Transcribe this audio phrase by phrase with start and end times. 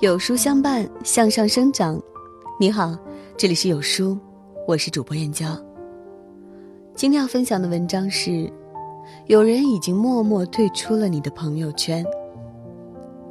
[0.00, 2.00] 有书相伴，向上生长。
[2.60, 2.96] 你好，
[3.36, 4.16] 这里是有书，
[4.64, 5.44] 我是主播燕娇。
[6.94, 8.48] 今天要分享的文章是：
[9.26, 12.06] 有人已经默默退出了你的朋友圈。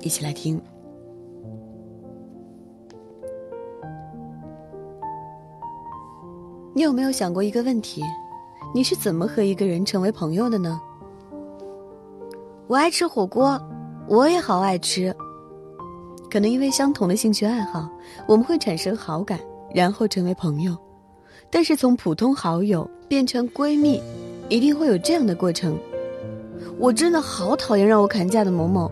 [0.01, 0.61] 一起来听。
[6.73, 8.03] 你有没有想过一个问题？
[8.75, 10.81] 你是怎么和一个人成为朋友的呢？
[12.67, 13.57] 我爱吃火锅，
[14.09, 15.15] 我也好爱吃。
[16.29, 17.89] 可能因为相同的兴趣爱好，
[18.27, 19.39] 我们会产生好感，
[19.73, 20.77] 然后成为朋友。
[21.49, 24.01] 但是从普通好友变成闺蜜，
[24.49, 25.77] 一定会有这样的过程。
[26.77, 28.91] 我真的好讨厌让我砍价的某某。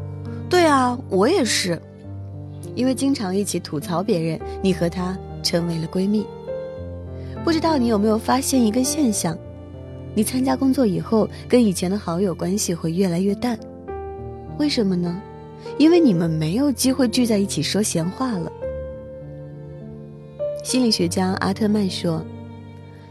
[0.50, 1.82] 对啊，我也是。
[2.76, 6.26] 因为经常一起吐槽别人，你和他成为了闺蜜。
[7.44, 9.38] 不知道你有没有发现一个现象？
[10.14, 13.60] 你参加工作以后，跟以前的好友关系会越来越淡。
[14.58, 15.22] 为什么呢？
[15.78, 18.52] 因为你们没有机会聚在一起说闲话了。
[20.64, 22.26] 心理学家阿特曼说，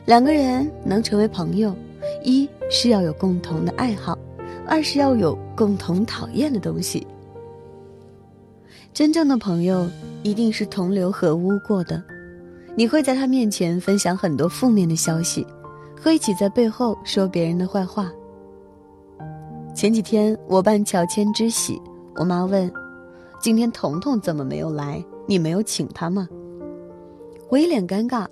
[0.06, 1.74] 两个人能成为朋友，
[2.22, 4.18] 一是要有共同的爱好，
[4.66, 7.06] 二是要有共同讨厌的东西。
[8.92, 9.88] 真正的朋友
[10.22, 12.02] 一定是同流合污过的，
[12.76, 15.46] 你会在他面前分享很多负面的消息，
[16.02, 18.10] 会一起在背后说别人的坏话。
[19.74, 21.80] 前几天我办乔迁之喜。
[22.16, 22.70] 我妈问
[23.40, 25.04] ：“今天彤彤怎么没有来？
[25.26, 26.28] 你没有请他吗？”
[27.50, 28.26] 我一脸尴尬，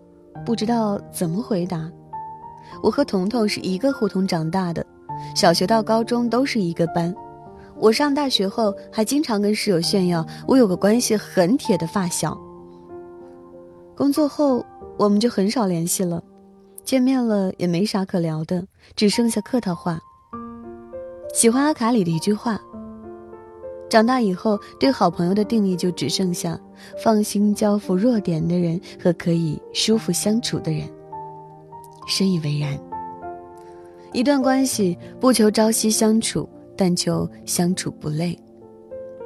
[0.45, 1.91] 不知道怎么回答。
[2.83, 4.85] 我和彤彤是一个胡同长大的，
[5.35, 7.15] 小学到高中都是一个班。
[7.77, 12.39] 我上大学后还经常跟室友炫耀我有个关系很铁的发小。
[13.97, 14.65] 工作后
[14.97, 16.23] 我们就很少联系了，
[16.85, 20.01] 见面了也没啥可聊的，只剩下客套话。
[21.35, 22.61] 喜欢阿卡里的一句话。
[23.93, 26.59] 长大以后，对好朋友的定义就只剩下
[27.05, 30.89] 放心交付弱点的人和可以舒服相处的人。
[32.09, 32.81] 深以为然。
[34.15, 38.35] 一段关系不求朝夕相处，但求相处不累。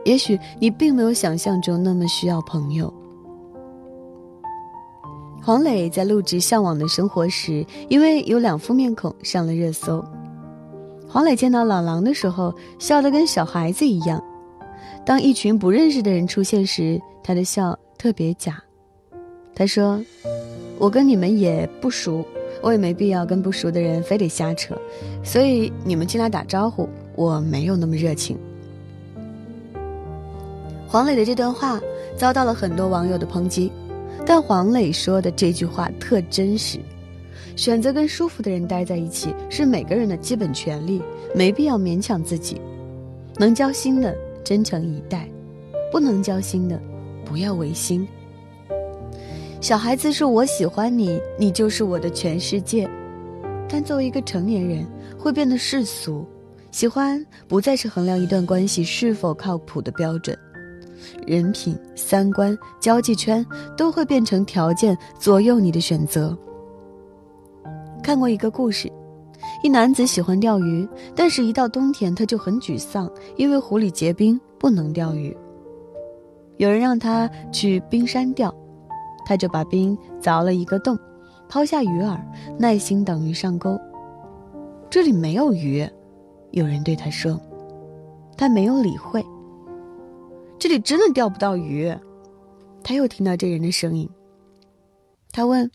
[0.04, 2.92] 也许你并没有想象中那么需要朋友。
[5.40, 10.04] 黄磊在录制《向往的生活》时，因为有两副面孔上了热搜。
[11.06, 14.20] 黄磊见到老狼的时候，笑得跟小孩子一样。
[15.06, 18.60] 当一群不认识的人出现时，他的笑特别假。
[19.54, 20.02] 他说
[20.78, 22.26] ：“我跟你们也不熟，
[22.60, 24.76] 我也没必要跟不熟的人非得瞎扯，
[25.22, 28.36] 所以你们进来打招呼，我没有那么热情。”
[30.88, 31.80] 黄磊的这段话
[32.16, 33.70] 遭到了很多网友的抨击，
[34.26, 36.80] 但黄磊说的这句话特真实：
[37.54, 41.00] 选择跟舒服的人待在一起是每个人的基本权利，
[41.32, 42.60] 没必要勉强自己。
[43.38, 44.12] 能交心的。
[44.46, 45.28] 真诚以待，
[45.90, 46.80] 不能交心的，
[47.24, 48.06] 不要违心。
[49.60, 52.88] 小孩子是我喜欢你，你就是我的全世界。
[53.68, 54.86] 但作为一个成年人，
[55.18, 56.24] 会变得世俗，
[56.70, 60.38] 喜欢不再是衡量一段关系是否靠谱的标准，
[61.26, 63.44] 人品、三观、交际圈
[63.76, 66.38] 都会变成条件左右你的选择。
[68.00, 68.88] 看过一个故事。
[69.62, 75.36] 一男子喜欢钓鱼，但是，一到冬天他就很沮丧，因为湖里结冰，不能钓鱼。
[76.58, 78.54] 有人让他去冰山钓，
[79.26, 80.98] 他就把冰凿了一个洞，
[81.48, 82.18] 抛下鱼饵，
[82.58, 83.78] 耐心等鱼上钩。
[84.88, 85.88] 这里没有鱼，
[86.52, 87.40] 有人对他说，
[88.36, 89.24] 他没有理会。
[90.58, 91.94] 这里真的钓不到鱼，
[92.82, 94.08] 他又听到这人的声音。
[95.32, 95.70] 他问：“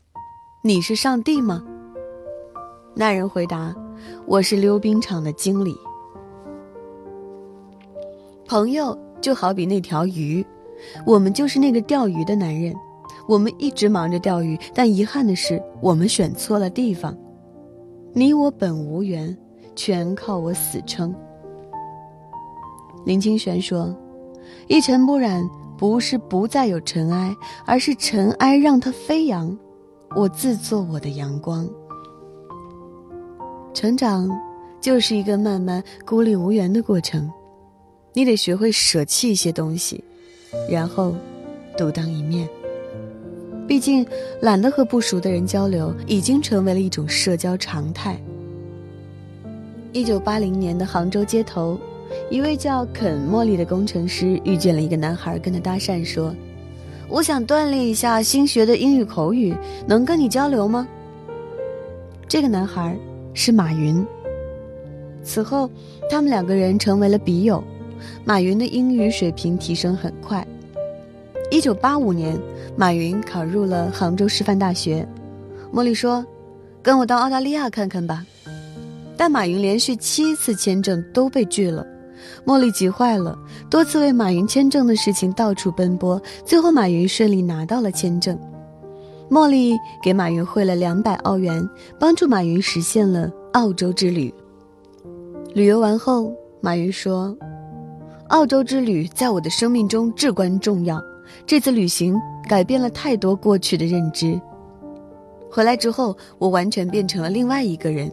[0.63, 1.63] 你是上帝吗？”
[2.93, 3.73] 那人回答
[4.27, 5.75] ：“我是溜冰场的经理。”
[8.45, 10.45] 朋友就好比那条鱼，
[11.05, 12.75] 我们就是那个钓鱼的男人。
[13.27, 17.17] 我们一直忙着钓鱼，但遗憾的是，我们选错了地方。
[18.13, 19.35] 你我本无缘，
[19.73, 21.15] 全靠我死撑。
[23.05, 23.95] 林清玄说
[24.67, 27.33] ：“一尘不染，不是不再有尘埃，
[27.65, 29.57] 而是尘埃让它飞扬。
[30.13, 31.65] 我自做我的阳光。”
[33.73, 34.29] 成长，
[34.81, 37.31] 就是一个慢慢孤立无援的过程，
[38.13, 40.03] 你得学会舍弃一些东西，
[40.69, 41.15] 然后
[41.77, 42.47] 独当一面。
[43.67, 44.05] 毕竟，
[44.41, 48.21] 懒得和不熟的人交流，已经成为了一种社交常态。
[49.93, 51.79] 一九八零年的杭州街头，
[52.29, 56.35] 一位叫肯·莫利的工程师遇见了一个男孩，跟他搭讪说
[57.07, 59.55] ：“我想锻炼一下新学的英语口语，
[59.87, 60.85] 能跟你交流吗？”
[62.27, 62.97] 这个男孩。
[63.33, 64.05] 是马云。
[65.23, 65.69] 此后，
[66.09, 67.63] 他们两个人成为了笔友。
[68.25, 70.45] 马云的英语水平提升很快。
[71.51, 72.39] 一九八五年，
[72.75, 75.07] 马云考入了杭州师范大学。
[75.71, 76.25] 茉莉说
[76.81, 78.25] ：“跟我到澳大利亚看看吧。”
[79.15, 81.85] 但马云连续七次签证都被拒了，
[82.43, 83.37] 茉莉急坏了，
[83.69, 88.35] 多次为马云签证的事情到处奔波，最后马云顺利拿到了签证。
[89.31, 91.65] 茉莉给马云汇了两百澳元，
[91.97, 94.33] 帮助马云实现了澳洲之旅。
[95.53, 97.33] 旅游完后，马云说
[98.27, 101.01] ：“澳洲之旅在我的生命中至关重要。”
[101.47, 104.37] 这次旅行改变了太多过去的认知。
[105.49, 108.11] 回来之后，我完全变成了另外一个人。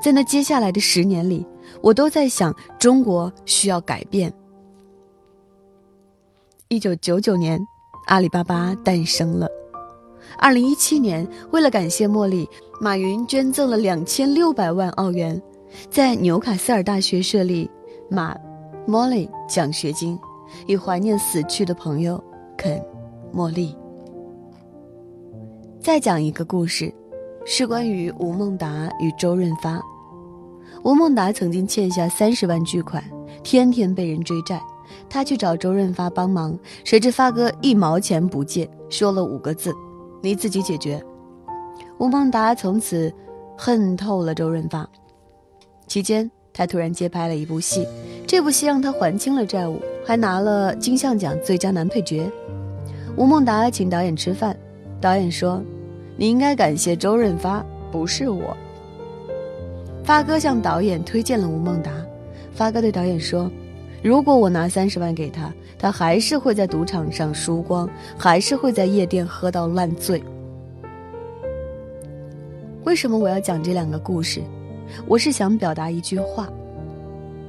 [0.00, 1.44] 在那接下来的十年里，
[1.82, 4.32] 我都在想，中国需要改变。
[6.68, 7.60] 一九九九年，
[8.06, 9.48] 阿里巴巴诞生了。
[10.38, 12.48] 二零一七年，为了感谢茉莉，
[12.80, 15.40] 马云捐赠了两千六百万澳元，
[15.90, 17.70] 在纽卡斯尔大学设立
[18.10, 18.36] 马
[18.86, 20.18] 茉莉奖学金，
[20.66, 22.22] 以怀念死去的朋友。
[22.56, 22.82] 肯，
[23.34, 23.74] 茉莉。
[25.80, 26.92] 再讲一个故事，
[27.44, 29.80] 是关于吴孟达与周润发。
[30.82, 33.02] 吴孟达曾经欠下三十万巨款，
[33.42, 34.60] 天天被人追债。
[35.08, 39.72] 他去找周润发帮忙，谁知发哥一毛钱不借，说了五个字
[40.26, 41.02] ：“你自己解决。”
[41.98, 43.12] 吴孟达从此
[43.56, 44.86] 恨透了周润发。
[45.86, 47.86] 期间，他突然接拍了一部戏，
[48.26, 52.30] 这部戏让他还清了债务，还拿了金像奖最佳男配角。
[53.16, 54.54] 吴孟达请导演吃饭，
[55.00, 55.62] 导演说
[56.18, 58.54] ：“你应该感谢周润发，不是我。”
[60.04, 61.90] 发哥向导演推荐了吴孟达，
[62.52, 63.50] 发哥对导演说
[64.02, 70.22] ：“如果我拿三十万给他，他还是会在赌场上输光，还是会在夜店喝到烂醉。”
[72.84, 74.40] 为什么我要讲这两个故事？
[75.06, 76.48] 我是想表达一句话：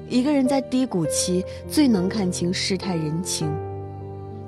[0.10, 3.48] 一个人在低谷期最能看清世态人情。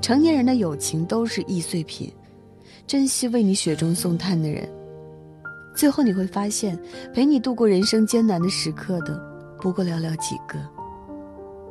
[0.01, 2.11] 成年人的友情都是易碎品，
[2.87, 4.67] 珍惜为你雪中送炭的人。
[5.75, 6.79] 最后你会发现，
[7.13, 9.21] 陪你度过人生艰难的时刻的，
[9.61, 10.57] 不过寥寥几个。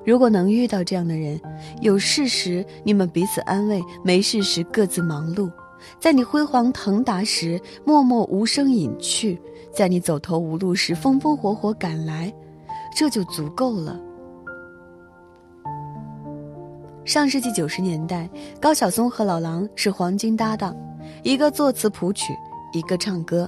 [0.08, 1.38] 如果能遇到这样的人，
[1.82, 5.52] 有事时你们彼此安慰，没事时各自忙碌，
[6.00, 9.38] 在你辉煌腾达时默默无声隐去，
[9.70, 12.32] 在你走投无路时风风火火赶来，
[12.96, 14.00] 这就足够了。
[17.04, 20.74] 上世纪九十年代，高晓松和老狼是黄金搭档，
[21.22, 22.32] 一个作词谱曲，
[22.72, 23.46] 一个唱歌。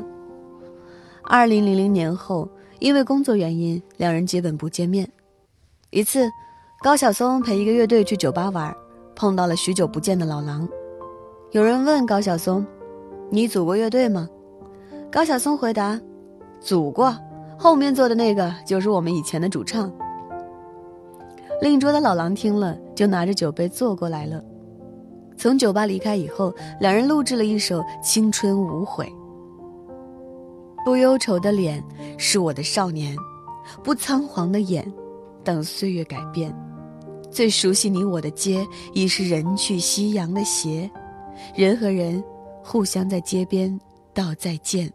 [1.22, 2.46] 二零零零年后，
[2.80, 5.10] 因为工作原因，两人基本不见面。
[5.88, 6.30] 一次，
[6.82, 8.74] 高晓松陪一个乐队去酒吧玩，
[9.14, 10.66] 碰到了许久不见的老狼。
[11.50, 12.66] 有人问高晓松
[13.28, 14.26] ：“你组过乐队吗？”
[15.12, 16.00] 高晓松回答
[16.58, 17.14] ：“组过，
[17.58, 19.92] 后面坐的那个就是我们以前的主唱。”
[21.60, 24.42] 另一桌的老狼听了，就拿着酒杯坐过来了。
[25.36, 26.50] 从酒吧离开以后，
[26.80, 29.04] 两人录制了一首《青春无悔》。
[30.82, 31.84] 不忧愁的脸
[32.16, 33.14] 是我的少年，
[33.84, 34.90] 不仓皇的眼，
[35.44, 36.50] 等岁月改变。
[37.30, 40.90] 最熟悉你我的街，已是人去夕阳的斜。
[41.54, 42.22] 人和人
[42.62, 43.78] 互相在街边
[44.12, 44.92] 道再见。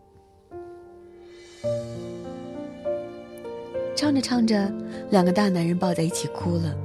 [3.95, 4.71] 唱着唱着，
[5.09, 6.75] 两个大男人抱在一起哭了。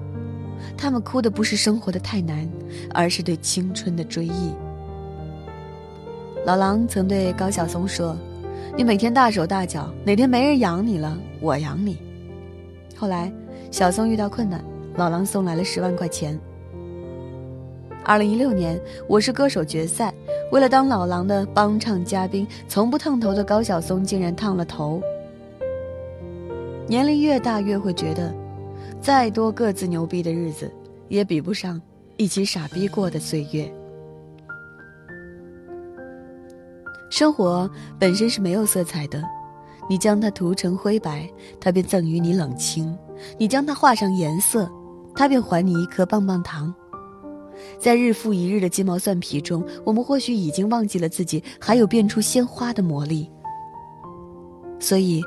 [0.76, 2.48] 他们哭的不是生活的太难，
[2.94, 4.54] 而是对青春的追忆。
[6.46, 8.16] 老狼曾对高晓松说
[8.76, 11.98] ：“你每天大手大脚，哪天没人养你了，我养你。”
[12.96, 13.30] 后来，
[13.70, 14.64] 小松遇到困难，
[14.96, 16.38] 老狼送来了十万块钱。
[18.04, 20.12] 二零一六年，《我是歌手》决赛，
[20.50, 25.00] 为了当老狼的帮唱嘉宾，从不烫头的高晓松竟然烫了头。
[26.88, 28.34] 年龄越大，越会觉得，
[29.00, 30.70] 再多各自牛逼的日子，
[31.08, 31.80] 也比不上
[32.16, 33.72] 一起傻逼过的岁月。
[37.10, 39.22] 生活本身是没有色彩的，
[39.88, 41.28] 你将它涂成灰白，
[41.60, 42.96] 它便赠予你冷清；
[43.38, 44.68] 你将它画上颜色，
[45.20, 46.74] 他便还你一颗棒棒糖。
[47.78, 53.30] 在日复一日的鸡毛蒜皮中，我们或许已经忘记了自己还有变出鲜花的魔力。
[54.78, 55.22] 所以。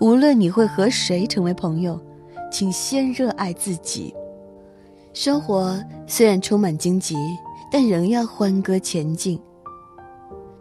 [0.00, 2.00] 无论你会和谁成为朋友，
[2.52, 4.14] 请先热爱自己。
[5.12, 5.76] 生活
[6.06, 7.16] 虽然充满荆棘，
[7.70, 9.40] 但仍要欢歌前进。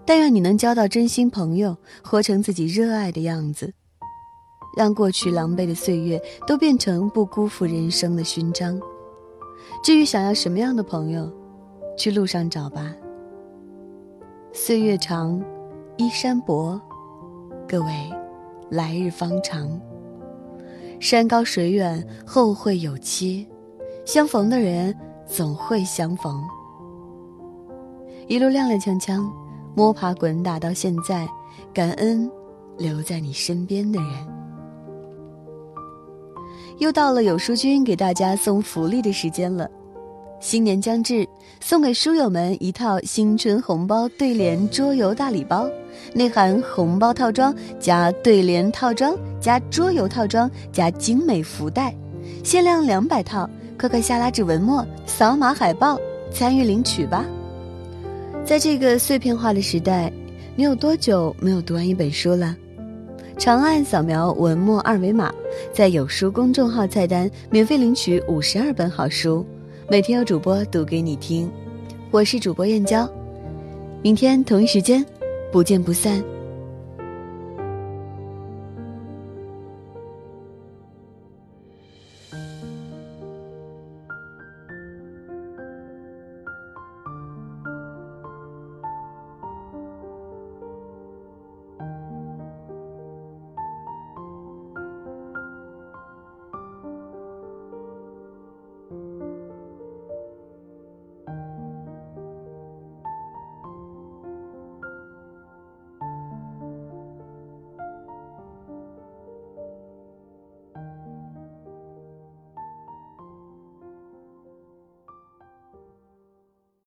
[0.06, 3.72] 但愿你能交到真心朋友，活成自己热爱的样子，
[4.78, 8.80] 让过去狼狈的岁月都变成不辜负人生的勋章。
[9.84, 11.28] 至于想要什么样的朋友，
[11.98, 12.94] 去路上找吧。
[14.54, 15.44] 岁月长，
[15.98, 16.80] 衣衫薄，
[17.68, 17.90] 各位。
[18.70, 19.80] 来日方长，
[21.00, 23.48] 山高水远，后会有期。
[24.06, 24.94] 相逢的人
[25.26, 26.44] 总会相逢，
[28.28, 29.26] 一路踉踉跄跄，
[29.74, 31.26] 摸爬滚打到现在，
[31.74, 32.30] 感恩
[32.78, 34.37] 留在你身边的人。
[36.80, 39.70] 又到了有书君给大家送福利的时间了。
[40.40, 41.28] 新年将至，
[41.60, 45.68] 送给书友们一套新春红包对联桌游大礼包，
[46.14, 51.96] 内含红包套装加对联套装加桌游套装加精美福袋，
[52.44, 53.50] 限量两百套。
[53.80, 56.00] 快快下拉至文末，扫码海报，
[56.32, 57.24] 参与领取吧。
[58.44, 60.12] 在这个碎片化的时代，
[60.56, 62.56] 你有多久没有读完一本书了？
[63.38, 65.32] 长按扫描文末二维码，
[65.74, 69.46] 在有书公众号菜单免费领取五十二本好书。
[69.90, 71.50] 每天有主播读给你听，
[72.12, 73.10] 我是主播燕娇，
[74.02, 75.06] 明天同一时间，
[75.52, 76.24] 不见不散。